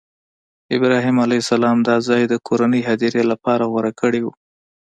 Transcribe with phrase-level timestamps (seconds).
[0.75, 4.27] ابراهیم علیه السلام دا ځای د کورنۍ هدیرې لپاره غوره کړی و.